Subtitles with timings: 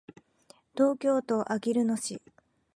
[0.73, 2.23] 東京都あきる野市